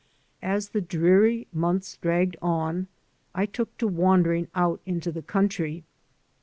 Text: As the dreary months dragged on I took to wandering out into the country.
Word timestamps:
As 0.41 0.69
the 0.69 0.81
dreary 0.81 1.45
months 1.53 1.97
dragged 2.01 2.35
on 2.41 2.87
I 3.35 3.45
took 3.45 3.77
to 3.77 3.87
wandering 3.87 4.47
out 4.55 4.81
into 4.83 5.11
the 5.11 5.21
country. 5.21 5.83